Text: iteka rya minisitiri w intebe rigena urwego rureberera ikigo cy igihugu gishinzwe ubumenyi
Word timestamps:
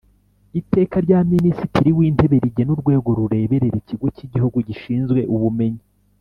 iteka 0.59 0.95
rya 1.05 1.19
minisitiri 1.33 1.89
w 1.97 1.99
intebe 2.07 2.35
rigena 2.43 2.71
urwego 2.75 3.09
rureberera 3.17 3.75
ikigo 3.81 4.07
cy 4.15 4.21
igihugu 4.25 4.57
gishinzwe 4.67 5.21
ubumenyi 5.35 5.83